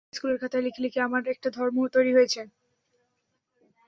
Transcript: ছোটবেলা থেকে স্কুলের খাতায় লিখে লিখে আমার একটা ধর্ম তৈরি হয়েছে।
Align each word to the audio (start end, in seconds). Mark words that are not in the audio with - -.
ছোটবেলা 0.03 0.13
থেকে 0.13 0.17
স্কুলের 0.17 0.39
খাতায় 0.41 0.63
লিখে 0.65 0.81
লিখে 0.85 0.99
আমার 1.01 1.21
একটা 1.33 1.49
ধর্ম 1.57 1.77
তৈরি 1.95 2.11
হয়েছে। 2.13 2.41